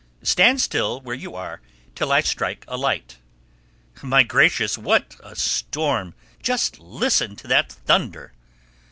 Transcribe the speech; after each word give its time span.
Stand 0.23 0.59
still 0.59 0.99
where 0.99 1.15
you 1.15 1.35
are 1.35 1.61
till 1.93 2.11
I 2.11 2.21
strike 2.21 2.65
a 2.67 2.75
light. 2.75 3.17
My 4.01 4.23
Gracious, 4.23 4.75
what 4.75 5.15
a 5.23 5.35
storm!—Just 5.35 6.79
listen 6.79 7.35
to 7.35 7.47
that 7.47 7.71
thunder!" 7.71 8.33